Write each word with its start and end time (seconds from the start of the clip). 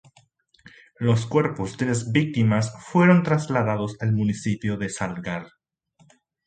Los 0.97 1.27
cuerpos 1.27 1.77
de 1.77 1.85
las 1.85 2.11
víctimas 2.11 2.73
fueron 2.87 3.21
trasladados 3.21 3.97
al 4.01 4.13
municipio 4.13 4.75
de 4.75 4.89
Salgar. 4.89 5.47